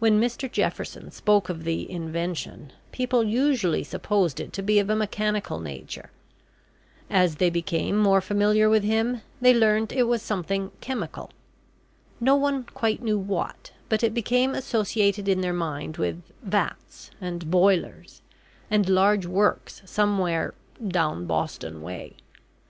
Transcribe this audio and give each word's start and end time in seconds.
When 0.00 0.20
Mr 0.20 0.50
Jefferson 0.50 1.12
spoke 1.12 1.48
of 1.48 1.62
the 1.62 1.88
Invention, 1.88 2.72
people 2.90 3.22
usually 3.22 3.84
supposed 3.84 4.40
it 4.40 4.52
to 4.54 4.60
be 4.60 4.80
of 4.80 4.90
a 4.90 4.96
mechanical 4.96 5.60
nature. 5.60 6.10
As 7.08 7.36
they 7.36 7.48
became 7.48 7.96
more 7.96 8.20
familiar 8.20 8.68
with 8.68 8.82
him, 8.82 9.22
they 9.40 9.54
learnt 9.54 9.90
that 9.90 9.98
it 9.98 10.02
was 10.08 10.20
something 10.20 10.72
"Chemical." 10.80 11.30
No 12.18 12.34
one 12.34 12.64
quite 12.64 13.02
knew 13.04 13.20
what, 13.20 13.70
but 13.88 14.02
it 14.02 14.14
became 14.14 14.52
associated 14.56 15.28
in 15.28 15.42
their 15.42 15.52
minds 15.52 15.96
with 15.96 16.24
"vats" 16.42 17.12
and 17.20 17.48
"boilers," 17.48 18.20
and 18.68 18.88
large 18.88 19.26
works 19.26 19.80
somewhere 19.84 20.54
"down 20.88 21.26
Boston 21.26 21.82
way." 21.82 22.16